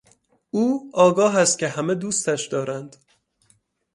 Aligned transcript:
او 0.51 0.89
آگاه 0.93 1.37
است 1.37 1.59
که 1.59 1.67
همه 1.69 1.95
دوستش 1.95 2.47
دارند. 2.47 2.95